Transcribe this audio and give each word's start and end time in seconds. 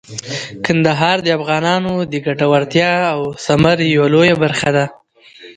کندهار 0.65 1.17
د 1.23 1.27
افغانانو 1.37 1.93
د 2.11 2.13
ګټورتیا 2.25 2.91
او 3.13 3.19
ثمر 3.45 3.77
یوه 3.95 4.07
لویه 4.13 4.35
برخه 4.43 4.69
ده. 4.75 4.85